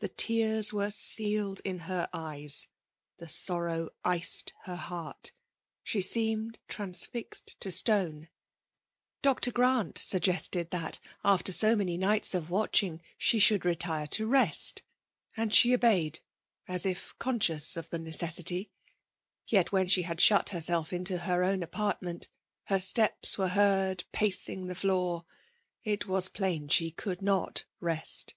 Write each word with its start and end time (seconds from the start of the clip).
The 0.00 0.08
tesrs 0.08 0.72
were 0.72 0.90
sealed 0.90 1.60
in 1.64 1.78
her^eycs,— 1.82 2.66
the 3.18 3.28
sorrow 3.28 3.90
iced 4.04 4.52
her 4.64 4.74
heart; 4.74 5.30
ahe 5.86 5.98
aoemed 6.02 6.56
trana^ 6.68 6.90
rnuAhE 6.90 7.08
xmsiiNAiiON. 7.08 7.10
> 7.10 7.12
1331 7.14 7.22
fiased 7.22 7.54
to 7.60 7.70
stone; 7.70 8.28
Dr. 9.22 9.52
Grant 9.52 9.94
ftuggestcd 9.98 10.64
'Umk!;^/ 10.70 10.98
ftfterso 11.24 11.78
many 11.78 11.96
nights 11.96 12.34
of 12.34 12.50
watching 12.50 13.02
sfae^shoBkl' 13.20 13.62
retire 13.62 14.08
to 14.08 14.26
rest; 14.26 14.82
and 15.36 15.54
she 15.54 15.72
obeyed, 15.72 16.18
as 16.66 16.84
if 16.84 17.16
oonspiona: 17.20 17.76
of 17.76 17.88
the 17.90 17.98
neeessity. 18.00 18.70
Yet 19.46 19.66
i^hen 19.68 19.88
she 19.88 20.02
had 20.02 20.18
diut 20.18 20.46
hcr^ 20.46 20.56
B6lf 20.80 20.92
into 20.92 21.18
her 21.18 21.44
own 21.44 21.62
apartment, 21.62 22.28
her 22.64 22.80
steps, 22.80 23.38
were' 23.38 23.46
heard 23.54 24.02
pacing 24.10 24.66
the 24.66 24.74
floor: 24.74 25.24
it 25.84 26.08
was 26.08 26.28
plain 26.28 26.66
she 26.66 26.90
could 26.90 27.22
not 27.22 27.64
rest. 27.78 28.34